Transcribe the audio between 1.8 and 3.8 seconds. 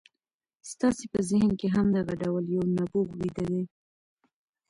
دغه ډول یو نبوغ ویده دی